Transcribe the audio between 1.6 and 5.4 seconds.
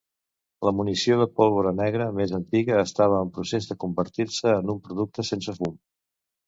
negra més antiga estava en procés de convertir-se en un producte